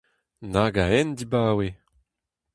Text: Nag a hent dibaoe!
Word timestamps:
Nag 0.53 0.75
a 0.83 0.85
hent 0.91 1.17
dibaoe! 1.19 1.67